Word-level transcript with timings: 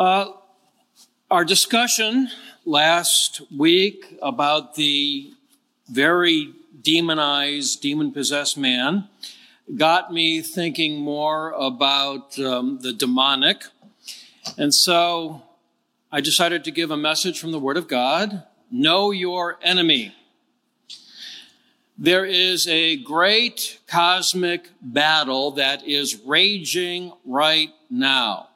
Uh, 0.00 0.32
our 1.30 1.44
discussion 1.44 2.30
last 2.64 3.42
week 3.54 4.16
about 4.22 4.74
the 4.76 5.30
very 5.90 6.54
demonized, 6.80 7.82
demon 7.82 8.10
possessed 8.10 8.56
man 8.56 9.10
got 9.76 10.10
me 10.10 10.40
thinking 10.40 10.98
more 10.98 11.50
about 11.52 12.38
um, 12.38 12.78
the 12.80 12.94
demonic. 12.94 13.64
And 14.56 14.72
so 14.74 15.42
I 16.10 16.22
decided 16.22 16.64
to 16.64 16.70
give 16.70 16.90
a 16.90 16.96
message 16.96 17.38
from 17.38 17.52
the 17.52 17.58
Word 17.60 17.76
of 17.76 17.86
God 17.86 18.44
Know 18.70 19.10
your 19.10 19.58
enemy. 19.62 20.14
There 21.98 22.24
is 22.24 22.66
a 22.68 22.96
great 22.96 23.80
cosmic 23.86 24.70
battle 24.80 25.50
that 25.50 25.86
is 25.86 26.22
raging 26.24 27.12
right 27.26 27.70
now 27.90 28.46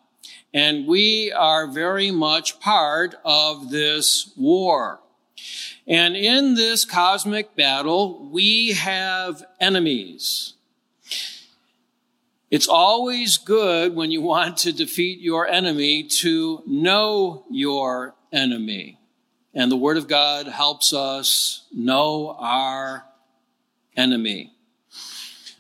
and 0.55 0.87
we 0.87 1.33
are 1.33 1.67
very 1.67 2.13
much 2.13 2.61
part 2.61 3.17
of 3.25 3.71
this 3.71 4.31
war. 4.37 5.01
And 5.87 6.17
in 6.17 6.55
this 6.55 6.85
cosmic 6.85 7.57
battle, 7.57 8.29
we 8.31 8.73
have 8.73 9.43
enemies. 9.61 10.53
It's 12.53 12.69
always 12.69 13.37
good 13.37 13.97
when 13.97 14.13
you 14.13 14.23
want 14.23 14.57
to 14.59 14.73
defeat 14.73 15.19
your 15.19 15.47
enemy 15.47 16.05
to 16.21 16.63
know 16.69 17.45
your 17.51 18.15
enemy. 18.33 18.99
And 19.55 19.73
the 19.73 19.77
Word 19.77 19.97
of 19.97 20.07
God 20.07 20.47
helps 20.47 20.93
us 20.93 21.65
know 21.75 22.37
our 22.39 23.05
enemy. 23.97 24.53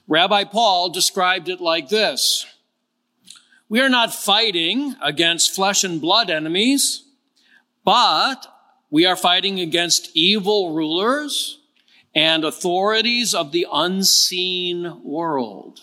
Rabbi 0.06 0.44
Paul 0.44 0.88
described 0.90 1.48
it 1.48 1.60
like 1.60 1.88
this 1.88 2.46
we 3.68 3.80
are 3.80 3.88
not 3.88 4.14
fighting 4.14 4.94
against 5.02 5.54
flesh 5.54 5.84
and 5.84 6.00
blood 6.00 6.28
enemies, 6.28 7.02
but 7.82 8.46
we 8.90 9.06
are 9.06 9.16
fighting 9.16 9.58
against 9.58 10.10
evil 10.14 10.74
rulers 10.74 11.60
and 12.14 12.44
authorities 12.44 13.34
of 13.34 13.52
the 13.52 13.66
unseen 13.72 15.02
world, 15.02 15.80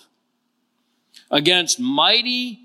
against 1.31 1.79
mighty 1.79 2.59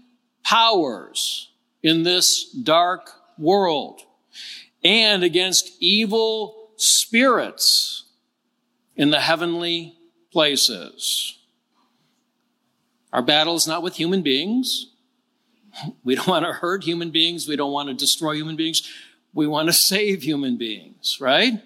powers 0.45 1.49
in 1.83 2.03
this 2.03 2.49
dark 2.51 3.11
world, 3.39 4.03
and 4.85 5.25
against 5.25 5.73
evil 5.81 6.71
spirits 6.77 8.05
in 8.95 9.11
the 9.11 9.21
heavenly 9.21 9.97
places. 10.31 11.39
Our 13.15 13.23
battle 13.23 13.57
is 13.57 13.67
not 13.67 13.83
with 13.83 13.97
human 13.97 14.21
beings. 14.21 14.89
We 16.05 16.15
don't 16.15 16.29
want 16.29 16.45
to 16.47 16.53
hurt 16.55 16.85
human 16.85 17.11
beings. 17.11 17.47
We 17.49 17.57
don't 17.57 17.73
want 17.73 17.89
to 17.89 17.95
destroy 17.95 18.35
human 18.35 18.57
beings. 18.57 18.83
We 19.35 19.47
want 19.47 19.69
to 19.69 19.73
save 19.73 20.23
human 20.23 20.57
beings, 20.57 21.19
right? 21.21 21.63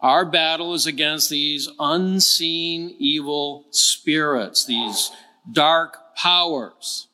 Our 0.00 0.24
battle 0.24 0.74
is 0.74 0.86
against 0.86 1.30
these 1.30 1.68
unseen 1.78 2.94
evil 2.98 3.64
spirits, 3.70 4.64
these 4.66 5.10
dark 5.50 6.14
powers. 6.16 7.08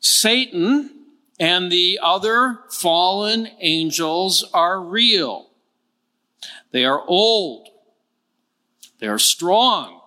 Satan 0.00 0.90
and 1.38 1.70
the 1.70 1.98
other 2.02 2.60
fallen 2.70 3.48
angels 3.60 4.44
are 4.54 4.80
real. 4.80 5.48
They 6.70 6.84
are 6.84 7.02
old. 7.06 7.68
They 8.98 9.08
are 9.08 9.18
strong. 9.18 10.00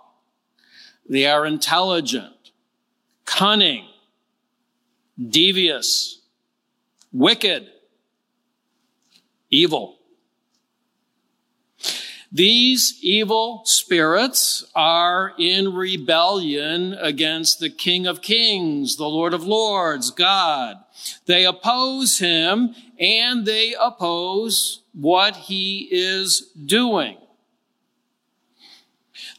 They 1.07 1.27
are 1.27 1.45
intelligent 1.45 2.33
cunning, 3.35 3.85
devious, 5.17 6.19
wicked, 7.13 7.67
evil. 9.49 9.97
These 12.31 12.99
evil 13.01 13.61
spirits 13.65 14.63
are 14.75 15.33
in 15.39 15.73
rebellion 15.73 16.93
against 16.93 17.59
the 17.59 17.69
King 17.71 18.05
of 18.05 18.21
Kings, 18.21 18.97
the 18.97 19.07
Lord 19.07 19.33
of 19.33 19.43
Lords, 19.43 20.11
God. 20.11 20.77
They 21.25 21.45
oppose 21.45 22.19
him 22.19 22.75
and 22.99 23.45
they 23.45 23.73
oppose 23.79 24.83
what 24.93 25.35
he 25.35 25.87
is 25.91 26.51
doing. 26.51 27.17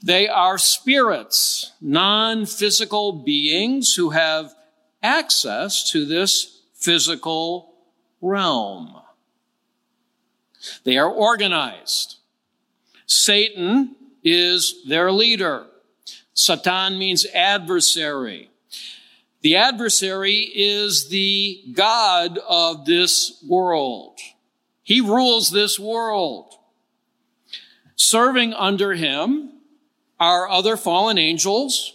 They 0.03 0.29
are 0.29 0.59
spirits, 0.59 1.73
non 1.81 2.47
physical 2.47 3.13
beings 3.13 3.95
who 3.95 4.11
have 4.11 4.55
access 5.03 5.89
to 5.93 6.05
this 6.05 6.63
physical 6.75 7.75
realm. 8.21 8.95
They 10.85 10.97
are 10.97 11.09
organized. 11.11 12.17
Satan 13.07 13.97
is 14.23 14.83
their 14.87 15.11
leader. 15.11 15.67
Satan 16.35 16.99
means 16.99 17.27
adversary. 17.35 18.51
The 19.43 19.57
adversary 19.57 20.51
is 20.55 21.09
the 21.09 21.63
God 21.73 22.39
of 22.47 22.85
this 22.85 23.43
world. 23.49 24.19
He 24.83 25.01
rules 25.01 25.51
this 25.51 25.79
world. 25.79 26.55
Serving 27.97 28.53
under 28.55 28.95
him 28.95 29.53
are 30.21 30.49
other 30.49 30.77
fallen 30.77 31.17
angels 31.17 31.95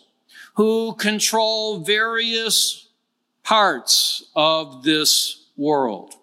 who 0.56 0.96
control 0.96 1.80
various 1.80 2.90
parts 3.44 4.26
of 4.36 4.84
this 4.84 5.44
world. 5.56 6.16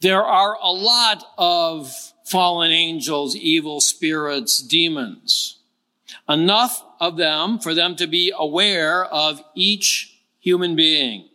There 0.00 0.24
are 0.24 0.56
a 0.60 0.72
lot 0.72 1.24
of 1.38 1.92
fallen 2.24 2.72
angels, 2.72 3.36
evil 3.36 3.80
spirits, 3.80 4.60
demons. 4.60 5.58
Enough 6.28 6.82
of 6.98 7.16
them 7.16 7.60
for 7.60 7.72
them 7.72 7.94
to 7.96 8.06
be 8.06 8.32
aware 8.36 9.04
of 9.04 9.40
each 9.54 10.18
human 10.40 10.74
being. 10.74 11.28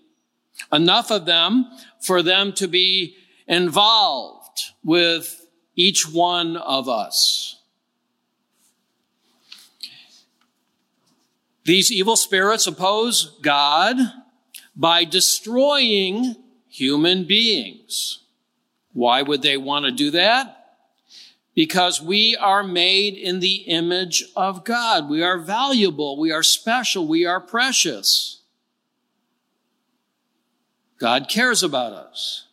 Enough 0.71 1.11
of 1.11 1.25
them 1.25 1.69
for 2.01 2.21
them 2.21 2.51
to 2.53 2.67
be 2.67 3.15
involved 3.47 4.65
with 4.83 5.47
each 5.75 6.05
one 6.11 6.57
of 6.57 6.89
us. 6.89 7.60
These 11.63 11.91
evil 11.91 12.15
spirits 12.15 12.65
oppose 12.65 13.37
God 13.41 13.95
by 14.75 15.03
destroying 15.03 16.35
human 16.67 17.25
beings. 17.25 18.19
Why 18.93 19.21
would 19.21 19.41
they 19.41 19.57
want 19.57 19.85
to 19.85 19.91
do 19.91 20.09
that? 20.11 20.57
Because 21.53 22.01
we 22.01 22.35
are 22.37 22.63
made 22.63 23.13
in 23.15 23.41
the 23.41 23.55
image 23.55 24.23
of 24.35 24.63
God. 24.63 25.09
We 25.09 25.21
are 25.21 25.37
valuable. 25.37 26.17
We 26.17 26.31
are 26.31 26.43
special. 26.43 27.07
We 27.07 27.25
are 27.25 27.39
precious. 27.41 28.41
God 30.97 31.27
cares 31.29 31.61
about 31.61 31.93
us. 31.93 32.47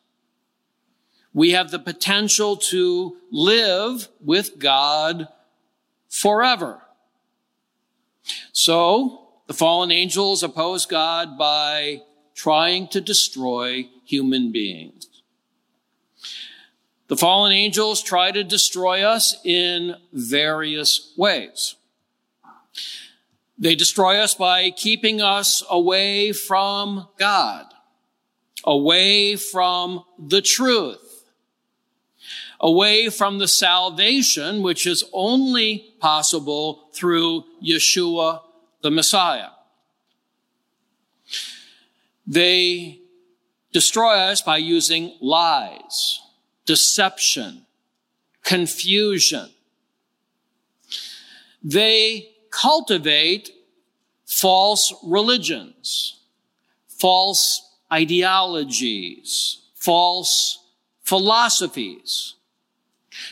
We 1.32 1.52
have 1.52 1.70
the 1.70 1.78
potential 1.78 2.56
to 2.56 3.16
live 3.30 4.08
with 4.20 4.58
God 4.58 5.28
forever. 6.08 6.82
So 8.52 9.26
the 9.46 9.54
fallen 9.54 9.90
angels 9.90 10.42
oppose 10.42 10.86
God 10.86 11.38
by 11.38 12.02
trying 12.34 12.88
to 12.88 13.00
destroy 13.00 13.88
human 14.04 14.52
beings. 14.52 15.06
The 17.08 17.16
fallen 17.16 17.52
angels 17.52 18.02
try 18.02 18.32
to 18.32 18.44
destroy 18.44 19.00
us 19.02 19.34
in 19.44 19.94
various 20.12 21.12
ways. 21.16 21.74
They 23.58 23.74
destroy 23.74 24.18
us 24.18 24.34
by 24.34 24.70
keeping 24.70 25.20
us 25.20 25.62
away 25.70 26.32
from 26.32 27.08
God, 27.18 27.64
away 28.64 29.34
from 29.36 30.04
the 30.18 30.42
truth, 30.42 30.98
away 32.60 33.08
from 33.08 33.38
the 33.38 33.48
salvation 33.48 34.62
which 34.62 34.86
is 34.86 35.04
only 35.12 35.94
possible 36.00 36.88
through 36.92 37.44
Yeshua 37.62 38.40
the 38.82 38.90
Messiah. 38.90 39.48
They 42.26 43.00
destroy 43.72 44.14
us 44.14 44.42
by 44.42 44.58
using 44.58 45.16
lies, 45.20 46.20
deception, 46.66 47.64
confusion. 48.42 49.50
They 51.62 52.30
cultivate 52.50 53.50
false 54.24 54.92
religions, 55.04 56.18
false 56.86 57.62
ideologies, 57.92 59.58
false 59.74 60.64
philosophies 61.02 62.34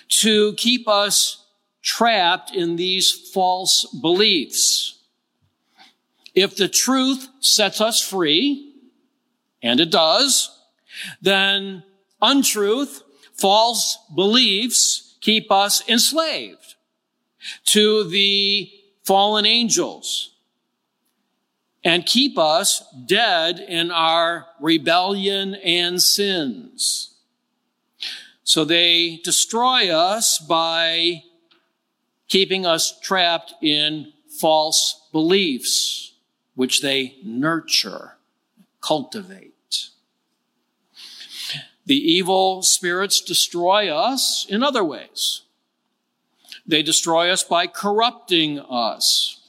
to 0.08 0.54
keep 0.54 0.88
us 0.88 1.44
trapped 1.82 2.54
in 2.54 2.76
these 2.76 3.12
false 3.12 3.84
beliefs. 4.00 4.98
If 6.34 6.56
the 6.56 6.68
truth 6.68 7.28
sets 7.40 7.80
us 7.80 8.00
free, 8.02 8.72
and 9.62 9.80
it 9.80 9.90
does, 9.90 10.56
then 11.22 11.82
untruth, 12.20 13.02
false 13.34 13.98
beliefs 14.14 15.16
keep 15.20 15.50
us 15.50 15.82
enslaved 15.88 16.74
to 17.64 18.08
the 18.08 18.70
fallen 19.04 19.46
angels 19.46 20.34
and 21.84 22.04
keep 22.06 22.36
us 22.38 22.82
dead 23.06 23.58
in 23.60 23.90
our 23.90 24.46
rebellion 24.60 25.54
and 25.54 26.02
sins. 26.02 27.15
So 28.48 28.64
they 28.64 29.20
destroy 29.24 29.90
us 29.90 30.38
by 30.38 31.24
keeping 32.28 32.64
us 32.64 32.96
trapped 33.00 33.54
in 33.60 34.12
false 34.38 35.04
beliefs, 35.10 36.12
which 36.54 36.80
they 36.80 37.16
nurture, 37.24 38.12
cultivate. 38.80 39.86
The 41.86 41.96
evil 41.96 42.62
spirits 42.62 43.20
destroy 43.20 43.88
us 43.88 44.46
in 44.48 44.62
other 44.62 44.84
ways. 44.84 45.42
They 46.64 46.84
destroy 46.84 47.30
us 47.30 47.42
by 47.42 47.66
corrupting 47.66 48.60
us. 48.60 49.40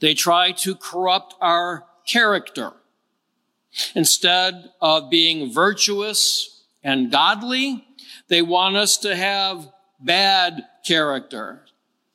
They 0.00 0.14
try 0.14 0.52
to 0.64 0.76
corrupt 0.76 1.34
our 1.42 1.84
character. 2.06 2.72
Instead 3.94 4.70
of 4.80 5.10
being 5.10 5.52
virtuous 5.52 6.55
and 6.86 7.10
godly. 7.10 7.84
They 8.28 8.40
want 8.42 8.76
us 8.76 8.96
to 8.98 9.14
have 9.16 9.66
bad 10.00 10.62
character, 10.86 11.66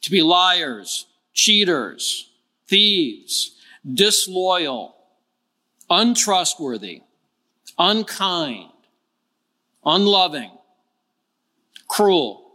to 0.02 0.10
be 0.10 0.22
liars, 0.24 1.06
cheaters, 1.34 2.30
thieves, 2.68 3.56
disloyal, 3.86 4.96
untrustworthy, 5.90 7.02
unkind, 7.78 8.72
unloving, 9.86 10.52
cruel. 11.90 12.52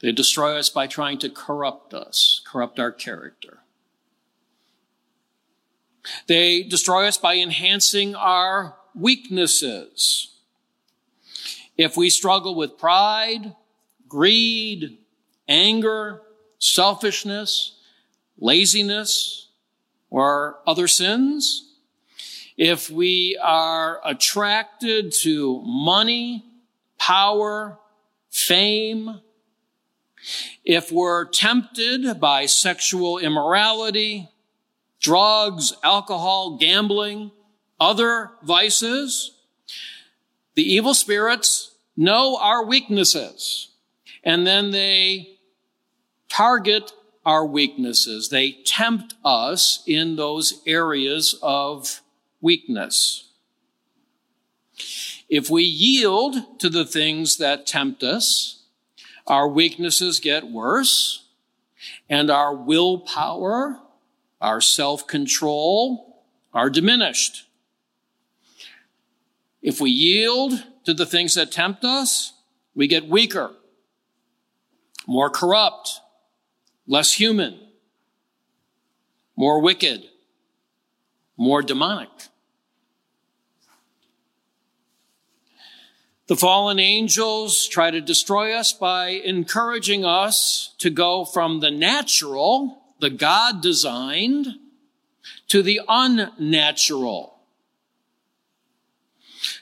They 0.00 0.12
destroy 0.12 0.56
us 0.56 0.70
by 0.70 0.86
trying 0.86 1.18
to 1.18 1.28
corrupt 1.28 1.92
us, 1.92 2.40
corrupt 2.50 2.80
our 2.80 2.92
character. 2.92 3.58
They 6.26 6.62
destroy 6.62 7.06
us 7.06 7.18
by 7.18 7.36
enhancing 7.36 8.14
our 8.14 8.77
weaknesses. 8.98 10.34
If 11.76 11.96
we 11.96 12.10
struggle 12.10 12.54
with 12.54 12.76
pride, 12.78 13.54
greed, 14.08 14.98
anger, 15.48 16.22
selfishness, 16.58 17.78
laziness, 18.38 19.48
or 20.10 20.58
other 20.66 20.88
sins, 20.88 21.64
if 22.56 22.90
we 22.90 23.38
are 23.40 24.00
attracted 24.04 25.12
to 25.12 25.62
money, 25.64 26.44
power, 26.98 27.78
fame, 28.30 29.20
if 30.64 30.90
we're 30.90 31.24
tempted 31.26 32.18
by 32.18 32.46
sexual 32.46 33.18
immorality, 33.18 34.28
drugs, 35.00 35.72
alcohol, 35.84 36.56
gambling, 36.58 37.30
other 37.80 38.32
vices. 38.42 39.32
The 40.54 40.62
evil 40.62 40.94
spirits 40.94 41.74
know 41.96 42.36
our 42.40 42.64
weaknesses 42.64 43.68
and 44.24 44.46
then 44.46 44.70
they 44.72 45.30
target 46.28 46.92
our 47.24 47.44
weaknesses. 47.46 48.30
They 48.30 48.52
tempt 48.64 49.14
us 49.24 49.82
in 49.86 50.16
those 50.16 50.62
areas 50.66 51.38
of 51.42 52.00
weakness. 52.40 53.30
If 55.28 55.50
we 55.50 55.62
yield 55.62 56.58
to 56.60 56.68
the 56.70 56.84
things 56.84 57.36
that 57.36 57.66
tempt 57.66 58.02
us, 58.02 58.62
our 59.26 59.46
weaknesses 59.46 60.20
get 60.20 60.48
worse 60.50 61.26
and 62.08 62.30
our 62.30 62.54
willpower, 62.54 63.78
our 64.40 64.60
self 64.60 65.06
control 65.06 66.24
are 66.54 66.70
diminished. 66.70 67.47
If 69.62 69.80
we 69.80 69.90
yield 69.90 70.64
to 70.84 70.94
the 70.94 71.06
things 71.06 71.34
that 71.34 71.52
tempt 71.52 71.84
us, 71.84 72.32
we 72.74 72.86
get 72.86 73.08
weaker, 73.08 73.50
more 75.06 75.30
corrupt, 75.30 76.00
less 76.86 77.14
human, 77.14 77.58
more 79.36 79.60
wicked, 79.60 80.04
more 81.36 81.62
demonic. 81.62 82.08
The 86.28 86.36
fallen 86.36 86.78
angels 86.78 87.66
try 87.66 87.90
to 87.90 88.00
destroy 88.02 88.52
us 88.52 88.72
by 88.72 89.08
encouraging 89.08 90.04
us 90.04 90.74
to 90.78 90.90
go 90.90 91.24
from 91.24 91.60
the 91.60 91.70
natural, 91.70 92.82
the 93.00 93.08
God 93.10 93.62
designed, 93.62 94.46
to 95.48 95.62
the 95.62 95.80
unnatural, 95.88 97.37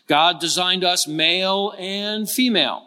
God 0.07 0.39
designed 0.41 0.85
us 0.85 1.07
male 1.07 1.73
and 1.79 2.31
female. 2.31 2.87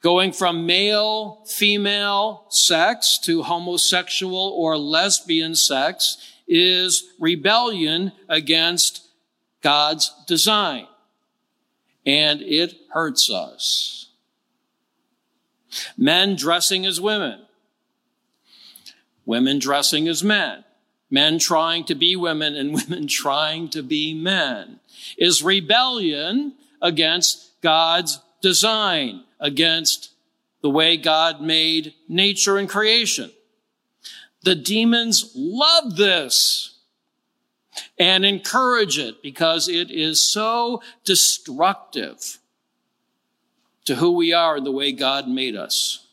Going 0.00 0.32
from 0.32 0.66
male, 0.66 1.44
female 1.46 2.44
sex 2.48 3.18
to 3.24 3.42
homosexual 3.42 4.36
or 4.56 4.76
lesbian 4.78 5.54
sex 5.54 6.18
is 6.46 7.10
rebellion 7.20 8.12
against 8.28 9.06
God's 9.62 10.12
design. 10.26 10.86
And 12.06 12.40
it 12.42 12.74
hurts 12.92 13.30
us. 13.30 14.08
Men 15.96 16.36
dressing 16.36 16.86
as 16.86 17.00
women. 17.00 17.42
Women 19.26 19.58
dressing 19.58 20.08
as 20.08 20.24
men. 20.24 20.64
Men 21.10 21.38
trying 21.38 21.84
to 21.84 21.94
be 21.94 22.16
women 22.16 22.54
and 22.54 22.72
women 22.74 23.06
trying 23.08 23.68
to 23.70 23.82
be 23.82 24.14
men 24.14 24.77
is 25.16 25.42
rebellion 25.42 26.54
against 26.82 27.60
God's 27.62 28.20
design, 28.42 29.24
against 29.40 30.10
the 30.62 30.70
way 30.70 30.96
God 30.96 31.40
made 31.40 31.94
nature 32.08 32.58
and 32.58 32.68
creation. 32.68 33.30
The 34.42 34.54
demons 34.56 35.32
love 35.36 35.96
this 35.96 36.74
and 37.98 38.24
encourage 38.24 38.98
it 38.98 39.22
because 39.22 39.68
it 39.68 39.90
is 39.90 40.30
so 40.30 40.82
destructive 41.04 42.38
to 43.84 43.96
who 43.96 44.10
we 44.12 44.32
are 44.32 44.56
and 44.56 44.66
the 44.66 44.72
way 44.72 44.92
God 44.92 45.28
made 45.28 45.56
us. 45.56 46.04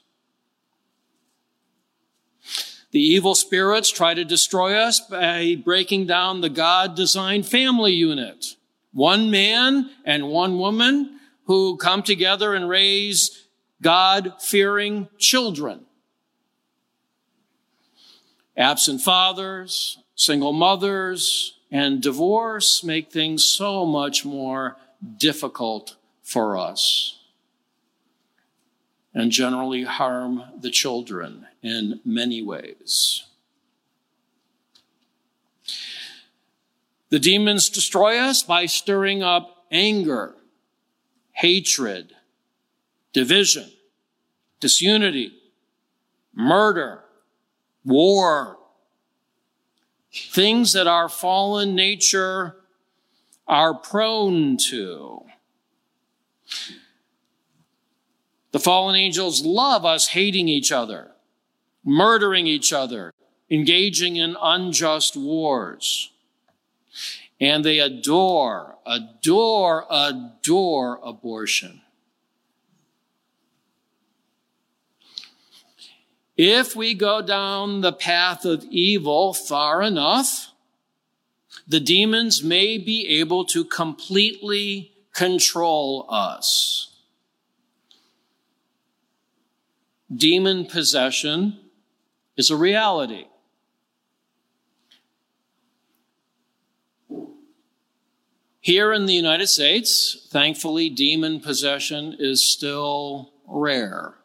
The 2.92 3.02
evil 3.02 3.36
spirits 3.36 3.90
try 3.92 4.14
to 4.14 4.24
destroy 4.24 4.76
us 4.76 5.02
by 5.02 5.56
breaking 5.64 6.06
down 6.08 6.40
the 6.42 6.50
God 6.50 6.96
designed 6.96 7.46
family 7.46 7.92
unit. 7.94 8.56
One 8.96 9.30
man 9.30 9.90
and 10.06 10.30
one 10.30 10.58
woman 10.58 11.20
who 11.48 11.76
come 11.76 12.02
together 12.02 12.54
and 12.54 12.70
raise 12.70 13.44
God 13.82 14.36
fearing 14.42 15.10
children. 15.20 15.82
Absent 18.56 19.02
fathers, 19.02 19.98
single 20.16 20.54
mothers, 20.54 21.56
and 21.70 22.02
divorce 22.02 22.86
make 22.86 23.12
things 23.12 23.44
so 23.44 23.86
much 23.86 24.24
more 24.24 24.78
difficult 25.18 25.98
for 26.24 26.58
us 26.58 27.20
and 29.14 29.30
generally 29.30 29.84
harm 29.84 30.42
the 30.58 30.72
children 30.72 31.48
in 31.62 32.00
many 32.06 32.42
ways. 32.42 33.26
The 37.10 37.20
demons 37.20 37.70
destroy 37.70 38.18
us 38.18 38.42
by 38.44 38.66
stirring 38.66 39.22
up 39.22 39.66
anger, 39.72 40.36
hatred, 41.34 42.14
division, 43.14 43.72
disunity, 44.60 45.34
murder, 46.34 47.04
war, 47.84 48.58
things 50.14 50.74
that 50.74 50.88
our 50.88 51.08
fallen 51.10 51.76
nature 51.76 52.58
are 53.48 53.76
prone 53.76 54.58
to. 54.70 55.26
The 58.52 58.60
fallen 58.60 58.96
angels 58.96 59.46
love 59.46 59.86
us 59.86 60.08
hating 60.08 60.48
each 60.48 60.72
other, 60.72 61.12
murdering 61.84 62.48
each 62.48 62.74
other, 62.74 63.14
engaging 63.52 64.16
in 64.16 64.36
unjust 64.42 65.16
wars. 65.18 66.12
And 67.40 67.66
they 67.66 67.80
adore, 67.80 68.78
adore, 68.86 69.86
adore 69.90 71.00
abortion. 71.04 71.82
If 76.38 76.76
we 76.76 76.94
go 76.94 77.22
down 77.22 77.82
the 77.82 77.94
path 77.94 78.46
of 78.46 78.64
evil 78.66 79.34
far 79.34 79.82
enough, 79.82 80.52
the 81.68 81.80
demons 81.80 82.44
may 82.44 82.78
be 82.78 83.08
able 83.20 83.46
to 83.46 83.64
completely 83.64 84.92
control 85.14 86.06
us. 86.10 86.94
Demon 90.14 90.66
possession 90.66 91.60
is 92.38 92.50
a 92.50 92.56
reality. 92.56 93.26
Here 98.66 98.94
in 98.94 99.06
the 99.06 99.14
United 99.14 99.46
States, 99.46 100.18
thankfully, 100.32 100.90
demon 100.90 101.40
possession 101.40 102.16
is 102.18 102.44
still 102.44 103.30
rare. 103.48 104.16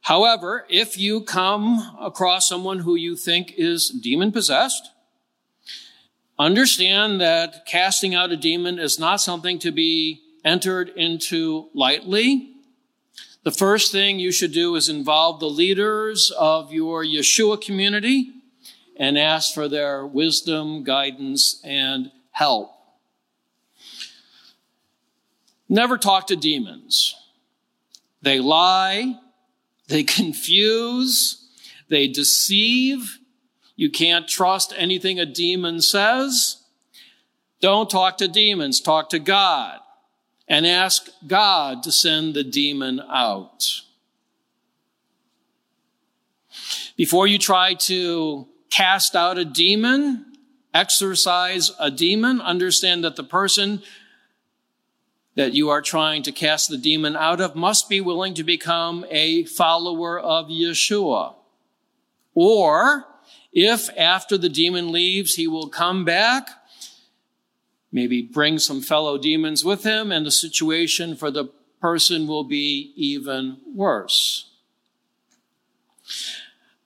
However, 0.00 0.64
if 0.70 0.96
you 0.96 1.20
come 1.20 1.94
across 2.00 2.48
someone 2.48 2.78
who 2.78 2.94
you 2.94 3.16
think 3.16 3.52
is 3.58 3.90
demon 3.90 4.32
possessed, 4.32 4.92
understand 6.38 7.20
that 7.20 7.66
casting 7.66 8.14
out 8.14 8.32
a 8.32 8.36
demon 8.38 8.78
is 8.78 8.98
not 8.98 9.16
something 9.20 9.58
to 9.58 9.70
be 9.70 10.22
entered 10.42 10.88
into 10.96 11.68
lightly. 11.74 12.48
The 13.42 13.50
first 13.52 13.92
thing 13.92 14.18
you 14.18 14.32
should 14.32 14.52
do 14.52 14.74
is 14.74 14.88
involve 14.88 15.38
the 15.38 15.50
leaders 15.50 16.32
of 16.38 16.72
your 16.72 17.04
Yeshua 17.04 17.60
community 17.60 18.30
and 18.98 19.16
ask 19.16 19.54
for 19.54 19.68
their 19.68 20.04
wisdom, 20.04 20.82
guidance, 20.82 21.60
and 21.62 22.10
help. 22.32 22.70
Never 25.68 25.96
talk 25.96 26.26
to 26.26 26.36
demons. 26.36 27.14
They 28.20 28.40
lie, 28.40 29.16
they 29.86 30.02
confuse, 30.02 31.46
they 31.88 32.08
deceive. 32.08 33.18
You 33.76 33.88
can't 33.90 34.26
trust 34.28 34.74
anything 34.76 35.20
a 35.20 35.26
demon 35.26 35.80
says. 35.80 36.56
Don't 37.60 37.88
talk 37.88 38.18
to 38.18 38.26
demons, 38.26 38.80
talk 38.80 39.10
to 39.10 39.20
God 39.20 39.78
and 40.50 40.66
ask 40.66 41.08
God 41.26 41.82
to 41.84 41.92
send 41.92 42.32
the 42.34 42.42
demon 42.44 43.00
out. 43.00 43.82
Before 46.96 47.26
you 47.26 47.38
try 47.38 47.74
to 47.74 48.48
cast 48.70 49.14
out 49.16 49.38
a 49.38 49.44
demon, 49.44 50.26
exorcise 50.74 51.72
a 51.78 51.90
demon. 51.90 52.40
Understand 52.40 53.04
that 53.04 53.16
the 53.16 53.24
person 53.24 53.82
that 55.34 55.54
you 55.54 55.68
are 55.70 55.82
trying 55.82 56.22
to 56.24 56.32
cast 56.32 56.68
the 56.68 56.78
demon 56.78 57.16
out 57.16 57.40
of 57.40 57.54
must 57.54 57.88
be 57.88 58.00
willing 58.00 58.34
to 58.34 58.44
become 58.44 59.06
a 59.10 59.44
follower 59.44 60.18
of 60.18 60.48
Yeshua. 60.48 61.34
Or 62.34 63.06
if 63.52 63.88
after 63.96 64.36
the 64.36 64.48
demon 64.48 64.92
leaves, 64.92 65.34
he 65.34 65.46
will 65.48 65.68
come 65.68 66.04
back, 66.04 66.48
maybe 67.90 68.20
bring 68.20 68.58
some 68.58 68.80
fellow 68.80 69.16
demons 69.16 69.64
with 69.64 69.84
him, 69.84 70.12
and 70.12 70.26
the 70.26 70.30
situation 70.30 71.16
for 71.16 71.30
the 71.30 71.46
person 71.80 72.26
will 72.26 72.44
be 72.44 72.92
even 72.96 73.58
worse. 73.74 74.50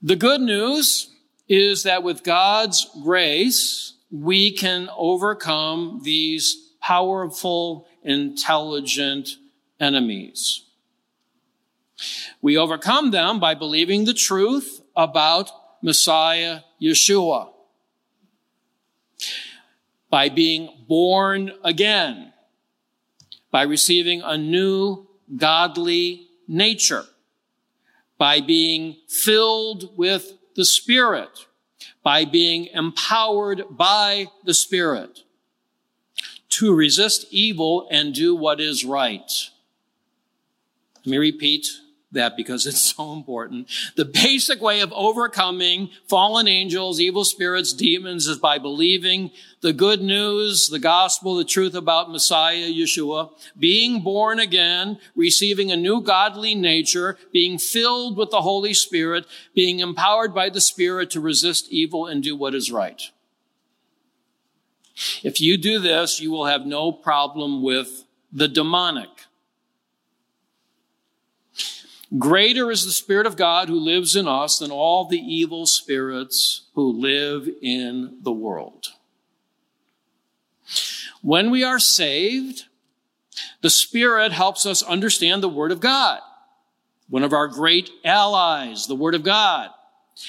The 0.02 0.16
good 0.16 0.40
news 0.40 1.11
is 1.52 1.82
that 1.82 2.02
with 2.02 2.22
God's 2.24 2.88
grace, 3.02 3.92
we 4.10 4.50
can 4.52 4.88
overcome 4.96 6.00
these 6.02 6.56
powerful, 6.80 7.86
intelligent 8.02 9.36
enemies. 9.78 10.64
We 12.40 12.56
overcome 12.56 13.10
them 13.10 13.38
by 13.38 13.54
believing 13.54 14.06
the 14.06 14.14
truth 14.14 14.80
about 14.96 15.50
Messiah 15.82 16.60
Yeshua, 16.80 17.50
by 20.08 20.30
being 20.30 20.70
born 20.88 21.52
again, 21.62 22.32
by 23.50 23.64
receiving 23.64 24.22
a 24.22 24.38
new 24.38 25.06
godly 25.36 26.28
nature, 26.48 27.04
by 28.16 28.40
being 28.40 28.96
filled 29.06 29.94
with 29.98 30.32
the 30.54 30.64
Spirit, 30.64 31.46
by 32.02 32.24
being 32.24 32.66
empowered 32.66 33.64
by 33.70 34.26
the 34.44 34.54
Spirit 34.54 35.20
to 36.50 36.74
resist 36.74 37.26
evil 37.30 37.88
and 37.90 38.14
do 38.14 38.34
what 38.36 38.60
is 38.60 38.84
right. 38.84 39.30
Let 40.98 41.06
me 41.10 41.16
repeat 41.18 41.66
that 42.12 42.36
because 42.36 42.66
it's 42.66 42.94
so 42.94 43.12
important. 43.12 43.68
The 43.96 44.04
basic 44.04 44.60
way 44.60 44.80
of 44.80 44.92
overcoming 44.92 45.90
fallen 46.08 46.46
angels, 46.46 47.00
evil 47.00 47.24
spirits, 47.24 47.72
demons 47.72 48.26
is 48.26 48.38
by 48.38 48.58
believing 48.58 49.30
the 49.60 49.72
good 49.72 50.00
news, 50.02 50.68
the 50.68 50.78
gospel, 50.78 51.36
the 51.36 51.44
truth 51.44 51.74
about 51.74 52.10
Messiah 52.10 52.56
Yeshua, 52.66 53.30
being 53.58 54.00
born 54.00 54.38
again, 54.40 54.98
receiving 55.14 55.70
a 55.70 55.76
new 55.76 56.00
godly 56.00 56.54
nature, 56.54 57.16
being 57.32 57.58
filled 57.58 58.16
with 58.16 58.30
the 58.30 58.42
Holy 58.42 58.74
Spirit, 58.74 59.24
being 59.54 59.78
empowered 59.80 60.34
by 60.34 60.48
the 60.48 60.60
Spirit 60.60 61.10
to 61.10 61.20
resist 61.20 61.68
evil 61.70 62.06
and 62.06 62.22
do 62.22 62.36
what 62.36 62.54
is 62.54 62.72
right. 62.72 63.02
If 65.22 65.40
you 65.40 65.56
do 65.56 65.78
this, 65.78 66.20
you 66.20 66.30
will 66.30 66.46
have 66.46 66.66
no 66.66 66.92
problem 66.92 67.62
with 67.62 68.04
the 68.32 68.48
demonic. 68.48 69.08
Greater 72.18 72.70
is 72.70 72.84
the 72.84 72.92
Spirit 72.92 73.26
of 73.26 73.36
God 73.36 73.68
who 73.68 73.78
lives 73.78 74.14
in 74.16 74.28
us 74.28 74.58
than 74.58 74.70
all 74.70 75.04
the 75.06 75.18
evil 75.18 75.64
spirits 75.66 76.66
who 76.74 76.92
live 76.92 77.48
in 77.62 78.18
the 78.22 78.32
world. 78.32 78.88
When 81.22 81.50
we 81.50 81.64
are 81.64 81.78
saved, 81.78 82.64
the 83.62 83.70
Spirit 83.70 84.32
helps 84.32 84.66
us 84.66 84.82
understand 84.82 85.42
the 85.42 85.48
Word 85.48 85.72
of 85.72 85.80
God, 85.80 86.20
one 87.08 87.22
of 87.22 87.32
our 87.32 87.48
great 87.48 87.88
allies, 88.04 88.86
the 88.86 88.94
Word 88.94 89.14
of 89.14 89.22
God. 89.22 89.70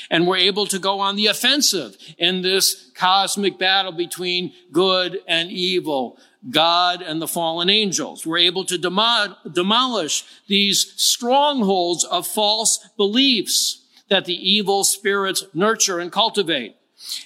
And 0.09 0.25
we're 0.25 0.37
able 0.37 0.65
to 0.67 0.79
go 0.79 1.01
on 1.01 1.17
the 1.17 1.27
offensive 1.27 1.97
in 2.17 2.41
this 2.41 2.91
cosmic 2.95 3.57
battle 3.59 3.91
between 3.91 4.53
good 4.71 5.19
and 5.27 5.51
evil, 5.51 6.17
God 6.49 7.01
and 7.01 7.21
the 7.21 7.27
fallen 7.27 7.69
angels. 7.69 8.25
We're 8.25 8.37
able 8.37 8.65
to 8.65 8.77
demolish 8.77 10.25
these 10.47 10.93
strongholds 10.97 12.03
of 12.03 12.27
false 12.27 12.87
beliefs 12.97 13.85
that 14.09 14.25
the 14.25 14.33
evil 14.51 14.83
spirits 14.83 15.45
nurture 15.53 15.99
and 15.99 16.11
cultivate. 16.11 16.75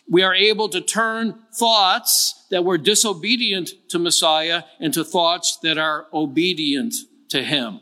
We 0.10 0.24
are 0.24 0.34
able 0.34 0.70
to 0.70 0.82
turn 0.82 1.40
thoughts 1.54 2.46
that 2.52 2.64
were 2.66 2.78
disobedient 2.78 3.72
to 3.90 4.00
Messiah 4.00 4.64
into 4.80 5.04
thoughts 5.04 5.58
that 5.64 5.78
are 5.78 6.08
obedient 6.14 6.94
to 7.30 7.44
Him. 7.44 7.82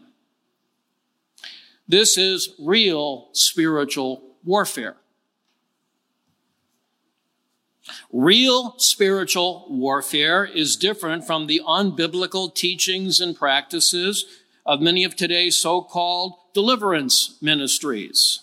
This 1.88 2.18
is 2.18 2.50
real 2.60 3.30
spiritual 3.34 4.24
warfare. 4.44 4.96
Real 8.12 8.76
spiritual 8.78 9.66
warfare 9.70 10.46
is 10.46 10.76
different 10.76 11.26
from 11.26 11.48
the 11.48 11.62
unbiblical 11.68 12.54
teachings 12.54 13.20
and 13.20 13.36
practices 13.36 14.26
of 14.66 14.82
many 14.82 15.04
of 15.04 15.16
today's 15.16 15.58
so-called 15.58 16.34
deliverance 16.54 17.38
ministries. 17.42 18.40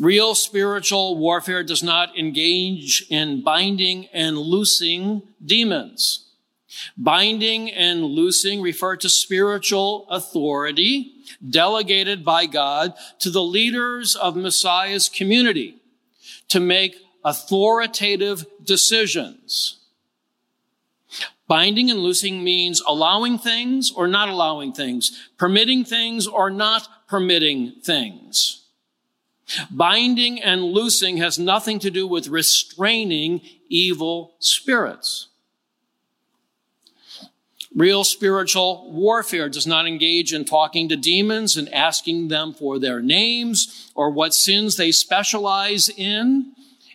Real 0.00 0.34
spiritual 0.34 1.16
warfare 1.18 1.62
does 1.62 1.82
not 1.82 2.16
engage 2.18 3.04
in 3.10 3.42
binding 3.42 4.06
and 4.12 4.38
loosing 4.38 5.22
demons. 5.44 6.24
Binding 6.96 7.70
and 7.70 8.02
loosing 8.04 8.62
refer 8.62 8.96
to 8.96 9.10
spiritual 9.10 10.08
authority 10.08 11.12
delegated 11.46 12.24
by 12.24 12.46
God 12.46 12.94
to 13.18 13.28
the 13.28 13.42
leaders 13.42 14.16
of 14.16 14.36
Messiah's 14.36 15.10
community 15.10 15.76
to 16.48 16.58
make 16.58 16.96
authoritative 17.24 18.46
decisions. 18.62 19.76
Binding 21.48 21.90
and 21.90 22.00
loosing 22.00 22.42
means 22.42 22.82
allowing 22.86 23.38
things 23.38 23.92
or 23.94 24.06
not 24.08 24.28
allowing 24.28 24.72
things, 24.72 25.28
permitting 25.38 25.84
things 25.84 26.26
or 26.26 26.50
not 26.50 26.88
permitting 27.08 27.72
things. 27.82 28.60
Binding 29.70 30.40
and 30.40 30.62
loosing 30.62 31.18
has 31.18 31.38
nothing 31.38 31.78
to 31.80 31.90
do 31.90 32.06
with 32.06 32.28
restraining 32.28 33.42
evil 33.68 34.34
spirits. 34.38 35.28
Real 37.74 38.04
spiritual 38.04 38.90
warfare 38.92 39.48
does 39.48 39.66
not 39.66 39.86
engage 39.86 40.32
in 40.32 40.44
talking 40.44 40.88
to 40.88 40.96
demons 40.96 41.56
and 41.56 41.72
asking 41.72 42.28
them 42.28 42.52
for 42.54 42.78
their 42.78 43.00
names 43.00 43.90
or 43.94 44.10
what 44.10 44.32
sins 44.34 44.76
they 44.76 44.92
specialize 44.92 45.88
in 45.88 46.52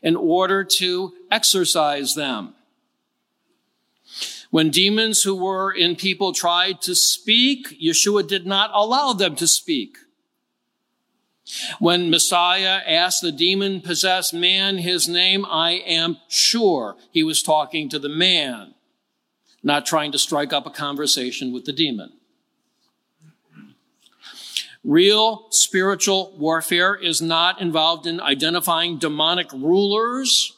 in 0.07 0.15
order 0.15 0.63
to 0.63 1.11
exorcise 1.29 2.13
them. 2.15 2.53
When 4.51 4.69
demons 4.69 5.23
who 5.23 5.35
were 5.35 5.69
in 5.69 5.97
people 5.97 6.31
tried 6.31 6.81
to 6.83 6.95
speak, 6.95 7.77
Yeshua 7.83 8.25
did 8.25 8.45
not 8.47 8.71
allow 8.73 9.11
them 9.11 9.35
to 9.35 9.45
speak. 9.45 9.97
When 11.79 12.09
Messiah 12.09 12.79
asked 12.87 13.21
the 13.21 13.33
demon 13.33 13.81
possessed 13.81 14.33
man 14.33 14.77
his 14.77 15.09
name, 15.09 15.45
I 15.45 15.71
am 15.71 16.15
sure 16.29 16.95
he 17.11 17.21
was 17.23 17.43
talking 17.43 17.89
to 17.89 17.99
the 17.99 18.07
man, 18.27 18.75
not 19.61 19.85
trying 19.85 20.13
to 20.13 20.17
strike 20.17 20.53
up 20.53 20.65
a 20.65 20.69
conversation 20.85 21.51
with 21.51 21.65
the 21.65 21.73
demon. 21.73 22.11
Real 24.83 25.47
spiritual 25.51 26.33
warfare 26.37 26.95
is 26.95 27.21
not 27.21 27.59
involved 27.59 28.05
in 28.05 28.21
identifying 28.21 28.97
demonic 28.99 29.51
rulers 29.51 30.53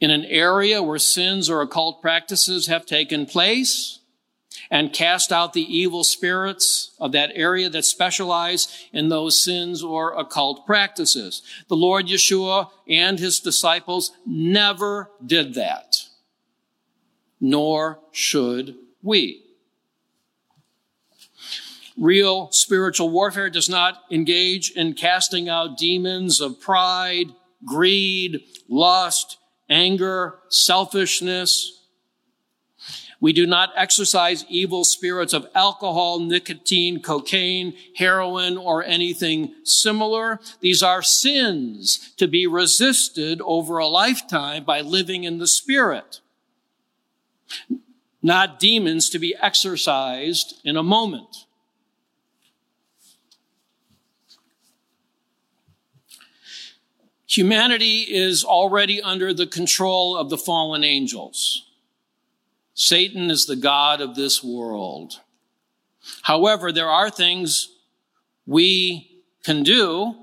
in 0.00 0.10
an 0.10 0.24
area 0.24 0.82
where 0.82 0.98
sins 0.98 1.50
or 1.50 1.60
occult 1.60 2.00
practices 2.00 2.66
have 2.68 2.86
taken 2.86 3.26
place 3.26 3.98
and 4.70 4.92
cast 4.92 5.32
out 5.32 5.52
the 5.52 5.62
evil 5.62 6.04
spirits 6.04 6.90
of 7.00 7.12
that 7.12 7.30
area 7.34 7.68
that 7.70 7.84
specialize 7.84 8.84
in 8.92 9.08
those 9.08 9.42
sins 9.42 9.82
or 9.82 10.12
occult 10.14 10.66
practices. 10.66 11.42
The 11.68 11.76
Lord 11.76 12.06
Yeshua 12.06 12.70
and 12.88 13.18
his 13.18 13.40
disciples 13.40 14.12
never 14.26 15.10
did 15.24 15.54
that, 15.54 15.96
nor 17.40 18.00
should 18.12 18.76
we. 19.02 19.42
Real 21.98 22.52
spiritual 22.52 23.10
warfare 23.10 23.50
does 23.50 23.68
not 23.68 24.02
engage 24.08 24.70
in 24.70 24.92
casting 24.92 25.48
out 25.48 25.76
demons 25.76 26.40
of 26.40 26.60
pride, 26.60 27.26
greed, 27.64 28.38
lust, 28.68 29.36
anger, 29.68 30.38
selfishness. 30.48 31.80
We 33.20 33.32
do 33.32 33.48
not 33.48 33.70
exercise 33.74 34.44
evil 34.48 34.84
spirits 34.84 35.32
of 35.32 35.48
alcohol, 35.56 36.20
nicotine, 36.20 37.02
cocaine, 37.02 37.74
heroin, 37.96 38.56
or 38.56 38.84
anything 38.84 39.54
similar. 39.64 40.38
These 40.60 40.84
are 40.84 41.02
sins 41.02 42.12
to 42.16 42.28
be 42.28 42.46
resisted 42.46 43.40
over 43.40 43.78
a 43.78 43.88
lifetime 43.88 44.62
by 44.62 44.82
living 44.82 45.24
in 45.24 45.38
the 45.38 45.48
spirit, 45.48 46.20
not 48.22 48.60
demons 48.60 49.10
to 49.10 49.18
be 49.18 49.34
exercised 49.42 50.60
in 50.62 50.76
a 50.76 50.84
moment. 50.84 51.46
Humanity 57.28 58.06
is 58.08 58.42
already 58.42 59.02
under 59.02 59.34
the 59.34 59.46
control 59.46 60.16
of 60.16 60.30
the 60.30 60.38
fallen 60.38 60.82
angels. 60.82 61.66
Satan 62.72 63.30
is 63.30 63.44
the 63.44 63.54
God 63.56 64.00
of 64.00 64.14
this 64.16 64.42
world. 64.42 65.20
However, 66.22 66.72
there 66.72 66.88
are 66.88 67.10
things 67.10 67.68
we 68.46 69.10
can 69.44 69.62
do 69.62 70.14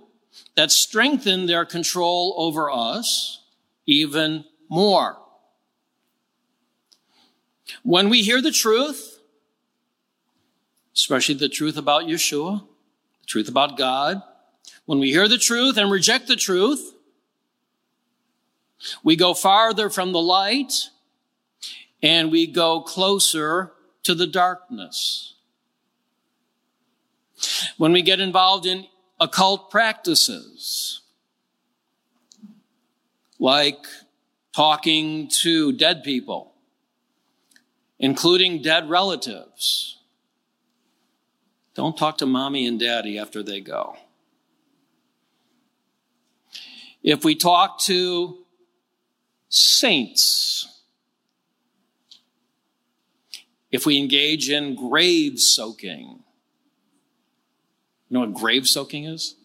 that 0.55 0.71
strengthen 0.71 1.45
their 1.45 1.63
control 1.63 2.33
over 2.37 2.71
us 2.71 3.43
even 3.85 4.43
more. 4.67 5.17
When 7.83 8.09
we 8.09 8.23
hear 8.23 8.41
the 8.41 8.51
truth, 8.51 9.19
especially 10.95 11.35
the 11.35 11.49
truth 11.49 11.77
about 11.77 12.05
Yeshua, 12.05 12.61
the 13.21 13.27
truth 13.27 13.47
about 13.49 13.77
God, 13.77 14.23
when 14.85 14.97
we 14.97 15.11
hear 15.11 15.27
the 15.27 15.37
truth 15.37 15.77
and 15.77 15.91
reject 15.91 16.27
the 16.27 16.35
truth, 16.35 16.93
we 19.03 19.15
go 19.15 19.33
farther 19.33 19.89
from 19.89 20.11
the 20.11 20.21
light 20.21 20.89
and 22.01 22.31
we 22.31 22.47
go 22.47 22.81
closer 22.81 23.71
to 24.03 24.13
the 24.13 24.27
darkness. 24.27 25.33
When 27.77 27.91
we 27.91 28.01
get 28.01 28.19
involved 28.19 28.65
in 28.65 28.85
occult 29.19 29.69
practices, 29.71 31.01
like 33.39 33.85
talking 34.55 35.27
to 35.41 35.71
dead 35.73 36.03
people, 36.03 36.53
including 37.99 38.61
dead 38.61 38.89
relatives, 38.89 39.99
don't 41.73 41.97
talk 41.97 42.17
to 42.19 42.25
mommy 42.25 42.65
and 42.65 42.79
daddy 42.79 43.17
after 43.19 43.43
they 43.43 43.59
go. 43.59 43.97
If 47.03 47.25
we 47.25 47.35
talk 47.35 47.81
to 47.83 48.44
saints. 49.49 50.81
If 53.71 53.85
we 53.85 53.97
engage 53.97 54.49
in 54.49 54.75
grave 54.75 55.39
soaking, 55.39 56.19
you 58.07 58.13
know 58.13 58.21
what 58.21 58.33
grave 58.33 58.67
soaking 58.67 59.05
is? 59.05 59.35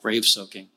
Grave 0.00 0.24
soaking. 0.24 0.68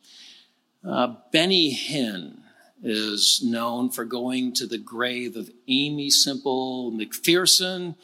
Uh, 0.87 1.15
Benny 1.31 1.71
Hinn 1.73 2.39
is 2.83 3.39
known 3.45 3.91
for 3.91 4.03
going 4.03 4.53
to 4.55 4.65
the 4.65 4.79
grave 4.79 5.35
of 5.37 5.51
Aimee 5.69 6.09
Semple 6.11 6.91
McPherson, 6.91 7.95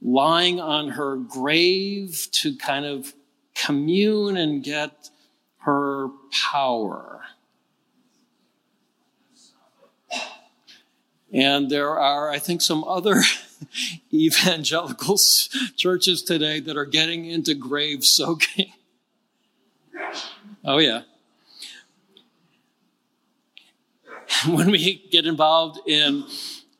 lying 0.00 0.58
on 0.58 0.90
her 0.90 1.16
grave 1.16 2.26
to 2.32 2.56
kind 2.56 2.86
of 2.86 3.12
commune 3.54 4.36
and 4.38 4.64
get 4.64 5.10
her 5.58 6.08
power. 6.50 7.20
And 11.32 11.70
there 11.70 11.98
are, 11.98 12.30
I 12.30 12.38
think, 12.38 12.62
some 12.62 12.84
other 12.84 13.22
evangelical 14.14 15.18
churches 15.76 16.22
today 16.22 16.60
that 16.60 16.76
are 16.76 16.84
getting 16.84 17.24
into 17.24 17.54
grave 17.54 18.04
soaking. 18.04 18.72
oh, 20.64 20.78
yeah. 20.78 21.02
When 24.48 24.70
we 24.70 25.06
get 25.10 25.24
involved 25.26 25.80
in 25.86 26.24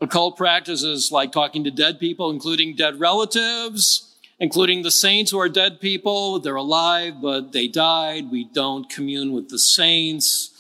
occult 0.01 0.37
practices 0.37 1.11
like 1.13 1.33
talking 1.33 1.65
to 1.65 1.71
dead 1.71 1.99
people, 2.01 2.31
including 2.31 2.75
dead 2.75 2.99
relatives, 3.01 4.13
including 4.41 4.83
the 4.83 4.91
saints 4.91 5.31
who 5.31 5.39
are 5.39 5.49
dead 5.49 5.81
people, 5.81 6.39
they're 6.41 6.57
alive, 6.57 7.15
but 7.23 7.53
they 7.53 7.67
died. 7.69 8.31
We 8.31 8.45
don't 8.47 8.91
commune 8.91 9.33
with 9.33 9.49
the 9.49 9.59
saints. 9.61 10.55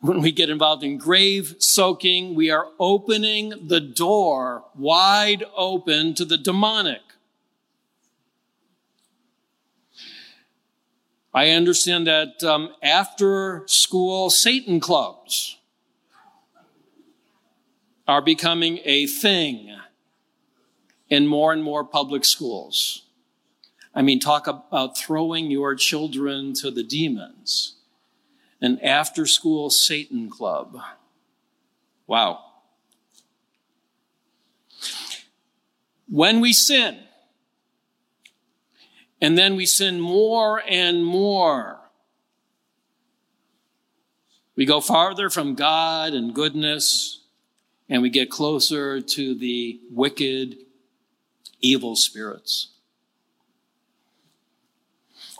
When 0.00 0.20
we 0.22 0.30
get 0.30 0.48
involved 0.48 0.84
in 0.84 0.96
grave 0.96 1.56
soaking, 1.58 2.36
we 2.36 2.50
are 2.50 2.68
opening 2.78 3.66
the 3.66 3.80
door 3.80 4.64
wide 4.76 5.42
open 5.56 6.14
to 6.14 6.24
the 6.24 6.38
demonic. 6.38 7.00
I 11.34 11.50
understand 11.50 12.06
that 12.06 12.42
um, 12.44 12.70
after 12.82 13.64
school 13.66 14.30
Satan 14.30 14.78
clubs 14.80 15.56
are 18.06 18.22
becoming 18.22 18.78
a 18.84 19.06
thing 19.08 19.76
in 21.10 21.26
more 21.26 21.52
and 21.52 21.62
more 21.62 21.84
public 21.84 22.24
schools. 22.24 23.02
I 23.94 24.02
mean, 24.02 24.20
talk 24.20 24.46
about 24.46 24.96
throwing 24.96 25.50
your 25.50 25.74
children 25.74 26.54
to 26.54 26.70
the 26.70 26.84
demons 26.84 27.74
an 28.60 28.78
after 28.80 29.26
school 29.26 29.70
Satan 29.70 30.28
club. 30.30 30.76
Wow. 32.06 32.44
When 36.08 36.40
we 36.40 36.52
sin, 36.52 37.00
and 39.20 39.36
then 39.36 39.56
we 39.56 39.66
sin 39.66 40.00
more 40.00 40.62
and 40.66 41.04
more, 41.04 41.78
we 44.56 44.64
go 44.64 44.80
farther 44.80 45.30
from 45.30 45.54
God 45.54 46.14
and 46.14 46.34
goodness, 46.34 47.20
and 47.88 48.02
we 48.02 48.10
get 48.10 48.30
closer 48.30 49.00
to 49.00 49.34
the 49.38 49.80
wicked, 49.90 50.56
evil 51.60 51.94
spirits. 51.94 52.68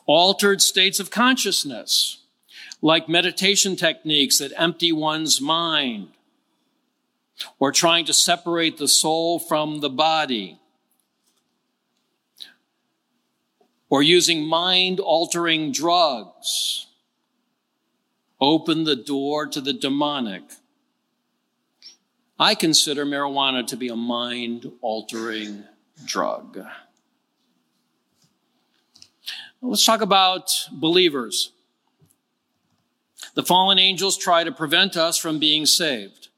Altered 0.06 0.62
states 0.62 1.00
of 1.00 1.10
consciousness 1.10 2.17
like 2.82 3.08
meditation 3.08 3.76
techniques 3.76 4.38
that 4.38 4.52
empty 4.56 4.92
one's 4.92 5.40
mind 5.40 6.08
or 7.58 7.72
trying 7.72 8.04
to 8.04 8.12
separate 8.12 8.78
the 8.78 8.88
soul 8.88 9.38
from 9.38 9.80
the 9.80 9.90
body 9.90 10.58
or 13.90 14.02
using 14.02 14.44
mind 14.46 15.00
altering 15.00 15.72
drugs 15.72 16.86
open 18.40 18.84
the 18.84 18.96
door 18.96 19.46
to 19.46 19.60
the 19.60 19.72
demonic. 19.72 20.42
I 22.38 22.54
consider 22.54 23.04
marijuana 23.04 23.66
to 23.66 23.76
be 23.76 23.88
a 23.88 23.96
mind 23.96 24.70
altering 24.80 25.64
drug. 26.04 26.64
Let's 29.60 29.84
talk 29.84 30.02
about 30.02 30.48
believers. 30.70 31.50
The 33.34 33.42
fallen 33.42 33.78
angels 33.78 34.16
try 34.16 34.44
to 34.44 34.52
prevent 34.52 34.96
us 34.96 35.16
from 35.18 35.38
being 35.38 35.66
saved. 35.66 36.28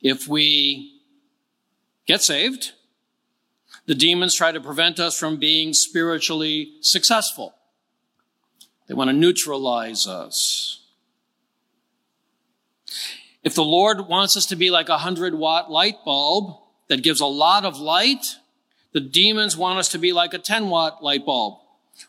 If 0.00 0.28
we 0.28 1.00
get 2.06 2.22
saved, 2.22 2.72
the 3.86 3.94
demons 3.94 4.34
try 4.34 4.52
to 4.52 4.60
prevent 4.60 5.00
us 5.00 5.18
from 5.18 5.38
being 5.38 5.72
spiritually 5.72 6.72
successful. 6.80 7.54
They 8.86 8.94
want 8.94 9.08
to 9.08 9.14
neutralize 9.16 10.06
us. 10.06 10.80
If 13.42 13.54
the 13.54 13.64
Lord 13.64 14.08
wants 14.08 14.36
us 14.36 14.46
to 14.46 14.56
be 14.56 14.70
like 14.70 14.88
a 14.88 14.98
hundred 14.98 15.34
watt 15.34 15.70
light 15.70 15.96
bulb 16.04 16.56
that 16.88 17.02
gives 17.02 17.20
a 17.20 17.26
lot 17.26 17.64
of 17.64 17.78
light, 17.78 18.36
the 18.92 19.00
demons 19.00 19.56
want 19.56 19.78
us 19.78 19.88
to 19.90 19.98
be 19.98 20.12
like 20.12 20.32
a 20.32 20.38
10 20.38 20.68
watt 20.68 21.02
light 21.02 21.26
bulb 21.26 21.58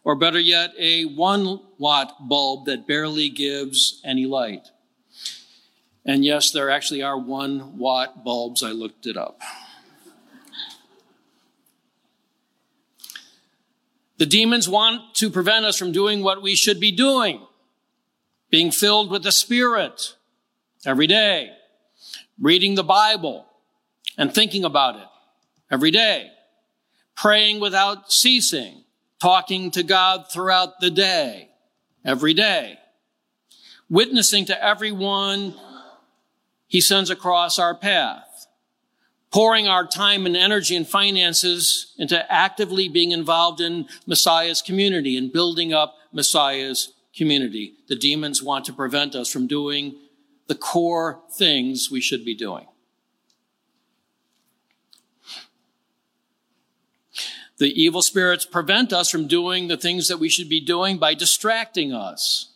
or 0.04 0.15
better 0.15 0.39
yet, 0.39 0.71
a 0.78 1.06
one 1.06 1.62
watt 1.78 2.28
bulb 2.28 2.65
that 2.65 2.88
barely 2.88 3.30
gives 3.30 4.02
any 4.04 4.26
light. 4.26 4.69
And 6.06 6.24
yes, 6.24 6.52
there 6.52 6.69
actually 6.69 7.02
are 7.02 7.17
one 7.17 7.78
watt 7.78 8.24
bulbs. 8.24 8.62
I 8.63 8.71
looked 8.71 9.08
it 9.08 9.17
up. 9.17 9.39
The 14.17 14.26
demons 14.26 14.69
want 14.69 15.13
to 15.15 15.30
prevent 15.30 15.65
us 15.65 15.78
from 15.78 15.91
doing 15.91 16.21
what 16.21 16.41
we 16.41 16.56
should 16.56 16.80
be 16.80 16.91
doing, 16.91 17.41
being 18.50 18.71
filled 18.71 19.12
with 19.12 19.24
the 19.24 19.32
Spirit 19.32 20.15
every 20.86 21.08
day, 21.08 21.52
reading 22.39 22.76
the 22.76 22.84
Bible 22.84 23.45
and 24.17 24.34
thinking 24.34 24.63
about 24.63 24.95
it 24.95 25.08
every 25.69 25.91
day, 25.91 26.30
praying 27.15 27.60
without 27.60 28.10
ceasing, 28.12 28.85
talking 29.26 29.72
to 29.72 29.82
God 29.82 30.28
throughout 30.30 30.80
the 30.80 30.92
day, 30.92 31.50
every 32.06 32.36
day, 32.36 32.78
witnessing 33.90 34.46
to 34.46 34.64
everyone 34.64 35.56
he 36.68 36.80
sends 36.80 37.10
across 37.10 37.58
our 37.58 37.74
path, 37.74 38.46
pouring 39.34 39.68
our 39.68 39.88
time 39.88 40.28
and 40.28 40.38
energy 40.38 40.76
and 40.76 40.88
finances 40.88 41.96
into 41.98 42.32
actively 42.32 42.88
being 42.88 43.10
involved 43.10 43.60
in 43.60 43.88
Messiah's 44.06 44.62
community 44.62 45.18
and 45.18 45.34
building 45.34 45.74
up 45.74 45.96
Messiah's 46.12 46.94
community. 47.18 47.74
The 47.88 47.96
demons 47.96 48.44
want 48.44 48.64
to 48.66 48.74
prevent 48.74 49.16
us 49.16 49.32
from 49.34 49.48
doing 49.48 49.96
the 50.48 50.54
core 50.54 51.22
things 51.36 51.90
we 51.90 52.00
should 52.00 52.24
be 52.26 52.36
doing. 52.36 52.68
The 57.58 57.82
evil 57.82 58.02
spirits 58.02 58.46
prevent 58.46 58.91
us 58.91 59.10
from 59.10 59.28
doing 59.28 59.68
the 59.68 59.78
things 59.78 60.08
that 60.10 60.18
we 60.18 60.30
should 60.30 60.50
be 60.50 60.60
doing 60.60 60.98
by 60.98 61.13
distracting 61.13 61.94
us 61.94 62.48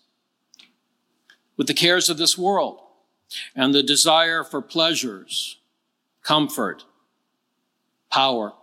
with 1.55 1.67
the 1.67 1.73
cares 1.73 2.09
of 2.09 2.17
this 2.17 2.37
world 2.37 2.81
and 3.55 3.73
the 3.73 3.83
desire 3.83 4.43
for 4.43 4.61
pleasures, 4.61 5.57
comfort, 6.21 6.83
power, 8.11 8.53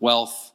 wealth. 0.00 0.52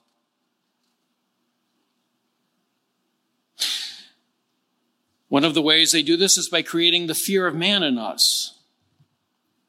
One 5.29 5.43
of 5.43 5.53
the 5.53 5.61
ways 5.61 5.91
they 5.91 6.01
do 6.01 6.17
this 6.17 6.37
is 6.37 6.49
by 6.49 6.63
creating 6.63 7.05
the 7.05 7.13
fear 7.15 7.45
of 7.45 7.53
man 7.53 7.83
in 7.83 7.99
us 7.99 8.57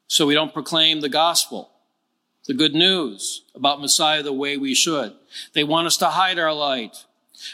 so 0.07 0.25
we 0.25 0.33
don't 0.33 0.53
proclaim 0.53 1.01
the 1.01 1.09
gospel 1.09 1.68
the 2.49 2.55
good 2.55 2.73
news 2.73 3.43
about 3.53 3.79
Messiah 3.79 4.23
the 4.23 4.33
way 4.33 4.57
we 4.57 4.73
should. 4.73 5.13
They 5.53 5.63
want 5.63 5.85
us 5.85 5.97
to 5.97 6.07
hide 6.07 6.39
our 6.39 6.51
light. 6.51 7.05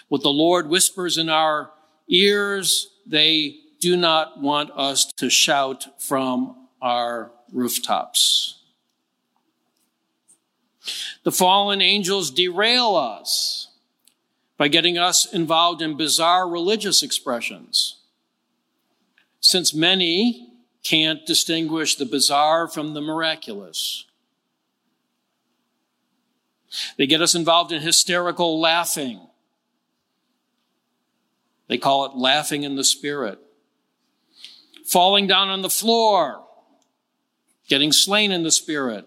What 0.08 0.22
the 0.24 0.30
Lord 0.32 0.70
whispers 0.70 1.18
in 1.18 1.28
our 1.28 1.70
ears, 2.08 2.88
they 3.06 3.58
do 3.82 3.98
not 3.98 4.40
want 4.42 4.72
us 4.74 5.12
to 5.18 5.30
shout 5.30 6.02
from 6.02 6.70
our 6.82 7.30
rooftops. 7.52 8.62
The 11.24 11.32
fallen 11.34 11.82
angels 11.82 12.32
derail 12.32 12.96
us 12.96 13.68
by 14.58 14.70
getting 14.70 14.98
us 14.98 15.26
involved 15.34 15.82
in 15.82 15.98
bizarre 15.98 16.48
religious 16.48 17.04
expressions. 17.04 17.98
Since 19.42 19.74
many 19.74 20.54
can't 20.86 21.26
distinguish 21.26 21.96
the 21.96 22.06
bizarre 22.06 22.70
from 22.70 22.94
the 22.94 23.02
miraculous, 23.02 24.06
they 26.98 27.08
get 27.08 27.22
us 27.22 27.36
involved 27.36 27.72
in 27.72 27.82
hysterical 27.82 28.60
laughing. 28.60 29.20
They 31.68 31.78
call 31.78 32.06
it 32.06 32.16
laughing 32.16 32.64
in 32.64 32.76
the 32.76 32.84
spirit. 32.84 33.40
Falling 34.86 35.26
down 35.26 35.50
on 35.50 35.62
the 35.64 35.70
floor, 35.70 36.46
getting 37.68 37.92
slain 37.92 38.32
in 38.32 38.44
the 38.44 38.52
spirit. 38.52 39.06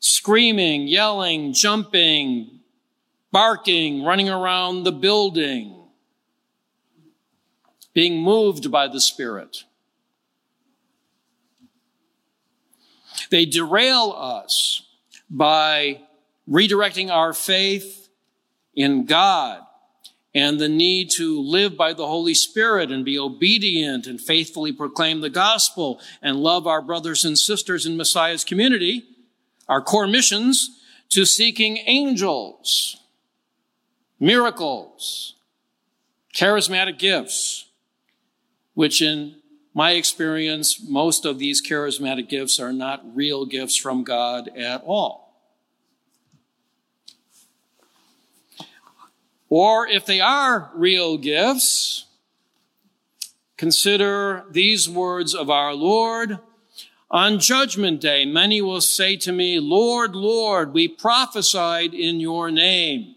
Screaming, 0.00 0.86
yelling, 0.86 1.52
jumping, 1.52 2.60
barking, 3.32 4.02
running 4.04 4.28
around 4.28 4.84
the 4.84 4.92
building. 4.92 5.78
Being 7.92 8.20
moved 8.22 8.70
by 8.70 8.88
the 8.88 9.00
spirit. 9.00 9.64
They 13.30 13.44
derail 13.46 14.14
us 14.16 14.82
by 15.30 16.00
redirecting 16.48 17.10
our 17.10 17.32
faith 17.32 18.08
in 18.74 19.06
God 19.06 19.60
and 20.34 20.58
the 20.58 20.68
need 20.68 21.10
to 21.16 21.40
live 21.40 21.76
by 21.76 21.92
the 21.92 22.06
Holy 22.06 22.34
Spirit 22.34 22.90
and 22.90 23.04
be 23.04 23.18
obedient 23.18 24.06
and 24.06 24.20
faithfully 24.20 24.72
proclaim 24.72 25.20
the 25.20 25.30
gospel 25.30 26.00
and 26.20 26.36
love 26.36 26.66
our 26.66 26.82
brothers 26.82 27.24
and 27.24 27.38
sisters 27.38 27.86
in 27.86 27.96
Messiah's 27.96 28.44
community, 28.44 29.04
our 29.68 29.80
core 29.80 30.08
missions 30.08 30.70
to 31.08 31.24
seeking 31.24 31.78
angels, 31.86 32.96
miracles, 34.18 35.36
charismatic 36.34 36.98
gifts, 36.98 37.68
which 38.74 39.00
in 39.00 39.36
my 39.72 39.92
experience, 39.92 40.80
most 40.88 41.24
of 41.24 41.38
these 41.38 41.64
charismatic 41.64 42.28
gifts 42.28 42.58
are 42.58 42.72
not 42.72 43.04
real 43.14 43.44
gifts 43.46 43.76
from 43.76 44.02
God 44.02 44.48
at 44.56 44.82
all. 44.84 45.23
Or 49.48 49.86
if 49.86 50.06
they 50.06 50.20
are 50.20 50.70
real 50.74 51.18
gifts, 51.18 52.06
consider 53.56 54.44
these 54.50 54.88
words 54.88 55.34
of 55.34 55.50
our 55.50 55.74
Lord. 55.74 56.38
On 57.10 57.38
judgment 57.38 58.00
day, 58.00 58.24
many 58.24 58.60
will 58.62 58.80
say 58.80 59.16
to 59.16 59.30
me, 59.32 59.60
Lord, 59.60 60.14
Lord, 60.16 60.72
we 60.72 60.88
prophesied 60.88 61.94
in 61.94 62.18
your 62.20 62.50
name. 62.50 63.14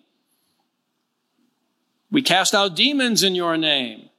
We 2.11 2.21
cast 2.21 2.53
out 2.53 2.75
demons 2.75 3.23
in 3.23 3.33
your 3.35 3.57
name. 3.57 4.09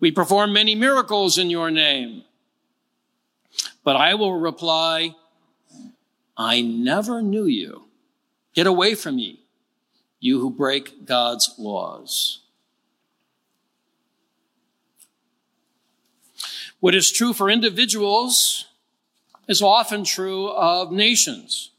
We 0.00 0.10
performed 0.12 0.52
many 0.52 0.74
miracles 0.74 1.38
in 1.38 1.48
your 1.50 1.70
name. 1.70 2.24
But 3.82 3.96
I 3.96 4.14
will 4.14 4.34
reply, 4.38 5.14
I 6.36 6.60
never 6.60 7.22
knew 7.22 7.46
you. 7.46 7.84
Get 8.54 8.66
away 8.66 8.94
from 8.94 9.16
me, 9.16 9.45
you 10.20 10.40
who 10.40 10.50
break 10.50 11.04
God's 11.04 11.54
laws. 11.58 12.40
What 16.80 16.94
is 16.94 17.10
true 17.10 17.32
for 17.32 17.50
individuals 17.50 18.66
is 19.48 19.62
often 19.62 20.04
true 20.04 20.48
of 20.48 20.92
nations. 20.92 21.70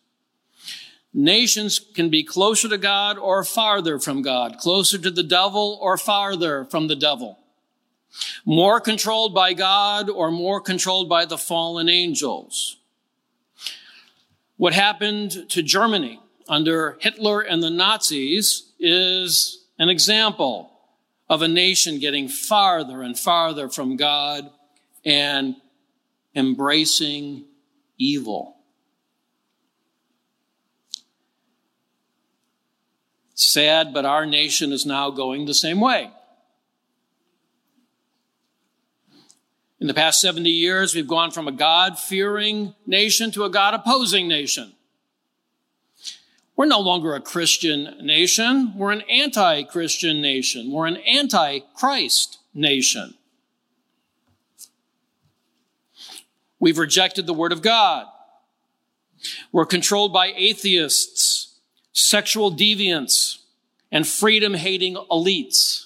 Nations 1.14 1.80
can 1.80 2.10
be 2.10 2.24
closer 2.24 2.70
to 2.70 2.78
God 2.78 3.18
or 3.18 3.44
farther 3.44 4.00
from 4.00 4.22
God, 4.22 4.58
closer 4.58 4.98
to 4.98 5.10
the 5.12 5.24
devil 5.24 5.80
or 5.82 5.98
farther 5.98 6.66
from 6.66 6.88
the 6.88 6.96
devil, 6.96 7.40
more 8.46 8.80
controlled 8.80 9.34
by 9.34 9.54
God 9.54 10.10
or 10.10 10.30
more 10.32 10.62
controlled 10.62 11.10
by 11.10 11.26
the 11.26 11.38
fallen 11.38 11.90
angels. 11.90 12.78
What 14.58 14.74
happened 14.74 15.50
to 15.50 15.62
Germany 15.64 16.20
under 16.50 16.98
Hitler 17.00 17.42
and 17.42 17.62
the 17.62 17.70
Nazis 17.70 18.64
is 18.80 19.62
an 19.80 19.90
example 19.90 20.72
of 21.30 21.42
a 21.42 21.48
nation 21.48 22.00
getting 22.00 22.28
farther 22.28 23.02
and 23.02 23.18
farther 23.18 23.70
from 23.70 23.98
God 23.98 24.50
and 25.04 25.56
embracing 26.36 27.46
evil. 27.98 28.56
Sad, 33.36 33.94
but 33.94 34.06
our 34.06 34.26
nation 34.26 34.72
is 34.72 34.86
now 34.86 35.10
going 35.12 35.46
the 35.46 35.54
same 35.54 35.80
way. 35.80 36.10
In 39.80 39.86
the 39.86 39.94
past 39.94 40.20
70 40.22 40.50
years, 40.50 40.96
we've 40.96 41.08
gone 41.08 41.30
from 41.30 41.48
a 41.48 41.52
God 41.52 42.00
fearing 42.00 42.74
nation 42.88 43.30
to 43.32 43.44
a 43.44 43.50
God 43.50 43.76
opposing 43.76 44.28
nation. 44.28 44.74
We're 46.58 46.66
no 46.66 46.80
longer 46.80 47.14
a 47.14 47.22
Christian 47.22 47.96
nation. 48.02 48.74
We're 48.76 48.92
an 48.92 49.02
anti 49.04 49.62
Christian 49.62 50.22
nation. 50.24 50.72
We're 50.72 50.88
an 50.88 50.98
anti 50.98 51.60
Christ 51.76 52.40
nation. 52.54 53.14
We've 56.60 56.80
rejected 56.80 57.28
the 57.28 57.34
Word 57.36 57.52
of 57.52 57.62
God. 57.62 58.08
We're 59.52 59.68
controlled 59.68 60.12
by 60.12 60.34
atheists, 60.36 61.54
sexual 61.94 62.52
deviants, 62.52 63.38
and 63.92 64.08
freedom 64.08 64.56
hating 64.56 64.96
elites. 65.12 65.86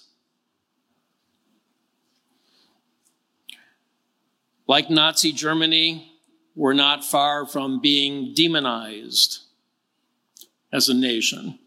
Like 4.67 4.89
Nazi 4.89 5.33
Germany, 5.33 6.13
we're 6.55 6.71
not 6.71 7.03
far 7.03 7.45
from 7.45 7.81
being 7.81 8.33
demonized 8.33 9.39
as 10.71 10.87
a 10.89 10.93
nation. 10.93 11.59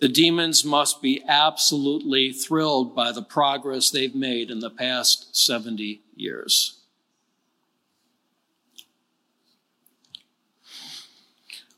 The 0.00 0.08
demons 0.08 0.64
must 0.64 1.02
be 1.02 1.22
absolutely 1.28 2.32
thrilled 2.32 2.94
by 2.94 3.12
the 3.12 3.22
progress 3.22 3.90
they've 3.90 4.14
made 4.14 4.50
in 4.50 4.60
the 4.60 4.70
past 4.70 5.36
70 5.36 6.00
years. 6.14 6.76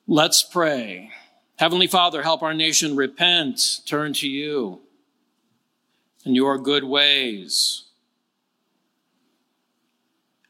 Let's 0.07 0.43
pray. 0.43 1.11
Heavenly 1.59 1.87
Father, 1.87 2.23
help 2.23 2.43
our 2.43 2.55
nation 2.55 2.97
repent, 2.97 3.81
turn 3.87 4.13
to 4.15 4.29
you 4.29 4.81
and 6.25 6.37
your 6.37 6.59
good 6.59 6.85
ways. 6.85 7.85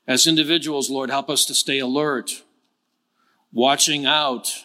As 0.07 0.27
individuals, 0.27 0.91
Lord, 0.91 1.11
help 1.11 1.31
us 1.31 1.45
to 1.47 1.55
stay 1.55 1.79
alert 1.79 2.43
watching 3.53 4.07
out 4.07 4.65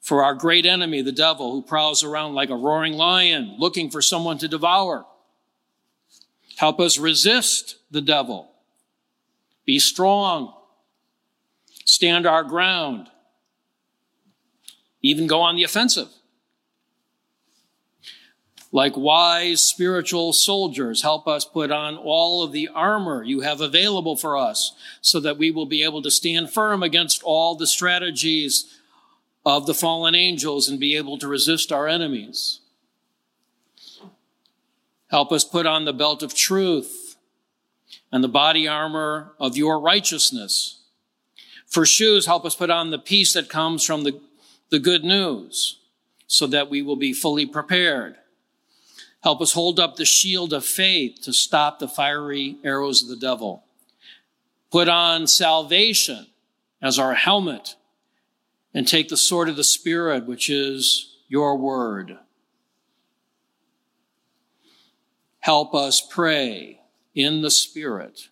for 0.00 0.22
our 0.22 0.34
great 0.34 0.66
enemy, 0.66 1.00
the 1.00 1.12
devil, 1.12 1.52
who 1.52 1.62
prowls 1.62 2.04
around 2.04 2.34
like 2.34 2.50
a 2.50 2.54
roaring 2.56 2.92
lion 2.92 3.56
looking 3.58 3.90
for 3.90 4.02
someone 4.02 4.36
to 4.38 4.46
devour. 4.48 5.06
Help 6.56 6.78
us 6.78 6.98
resist 6.98 7.76
the 7.90 8.02
devil. 8.02 8.50
Be 9.64 9.78
strong. 9.78 10.52
Stand 11.86 12.26
our 12.26 12.44
ground. 12.44 13.08
Even 15.00 15.26
go 15.26 15.40
on 15.40 15.56
the 15.56 15.64
offensive. 15.64 16.08
Like 18.74 18.96
wise 18.96 19.60
spiritual 19.60 20.32
soldiers, 20.32 21.02
help 21.02 21.28
us 21.28 21.44
put 21.44 21.70
on 21.70 21.96
all 21.96 22.42
of 22.42 22.50
the 22.50 22.68
armor 22.74 23.22
you 23.22 23.38
have 23.42 23.60
available 23.60 24.16
for 24.16 24.36
us 24.36 24.74
so 25.00 25.20
that 25.20 25.38
we 25.38 25.52
will 25.52 25.64
be 25.64 25.84
able 25.84 26.02
to 26.02 26.10
stand 26.10 26.50
firm 26.50 26.82
against 26.82 27.22
all 27.22 27.54
the 27.54 27.68
strategies 27.68 28.76
of 29.46 29.66
the 29.68 29.74
fallen 29.74 30.16
angels 30.16 30.68
and 30.68 30.80
be 30.80 30.96
able 30.96 31.16
to 31.18 31.28
resist 31.28 31.70
our 31.70 31.86
enemies. 31.86 32.58
Help 35.08 35.30
us 35.30 35.44
put 35.44 35.66
on 35.66 35.84
the 35.84 35.92
belt 35.92 36.20
of 36.24 36.34
truth 36.34 37.14
and 38.10 38.24
the 38.24 38.28
body 38.28 38.66
armor 38.66 39.34
of 39.38 39.56
your 39.56 39.78
righteousness. 39.78 40.80
For 41.68 41.86
shoes, 41.86 42.26
help 42.26 42.44
us 42.44 42.56
put 42.56 42.70
on 42.70 42.90
the 42.90 42.98
peace 42.98 43.34
that 43.34 43.48
comes 43.48 43.84
from 43.86 44.02
the, 44.02 44.20
the 44.70 44.80
good 44.80 45.04
news 45.04 45.78
so 46.26 46.48
that 46.48 46.68
we 46.68 46.82
will 46.82 46.96
be 46.96 47.12
fully 47.12 47.46
prepared. 47.46 48.16
Help 49.24 49.40
us 49.40 49.54
hold 49.54 49.80
up 49.80 49.96
the 49.96 50.04
shield 50.04 50.52
of 50.52 50.66
faith 50.66 51.22
to 51.22 51.32
stop 51.32 51.78
the 51.78 51.88
fiery 51.88 52.58
arrows 52.62 53.02
of 53.02 53.08
the 53.08 53.16
devil. 53.16 53.64
Put 54.70 54.86
on 54.86 55.26
salvation 55.26 56.26
as 56.82 56.98
our 56.98 57.14
helmet 57.14 57.76
and 58.74 58.86
take 58.86 59.08
the 59.08 59.16
sword 59.16 59.48
of 59.48 59.56
the 59.56 59.64
Spirit, 59.64 60.26
which 60.26 60.50
is 60.50 61.16
your 61.26 61.56
word. 61.56 62.18
Help 65.40 65.74
us 65.74 66.02
pray 66.02 66.80
in 67.14 67.40
the 67.40 67.50
Spirit 67.50 68.28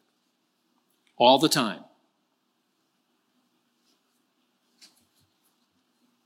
all 1.16 1.38
the 1.38 1.48
time. 1.48 1.84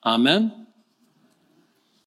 Amen. 0.04 0.65